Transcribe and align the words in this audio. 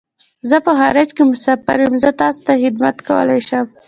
زه 0.49 0.57
په 0.65 0.71
خارج 0.79 1.09
کی 1.15 1.23
مسافر 1.31 1.77
یم. 1.83 1.93
زه 2.03 2.09
تاسو 2.21 2.39
څه 2.47 2.53
خدمت 2.63 2.97
کولای 3.07 3.41
شم 3.47 3.65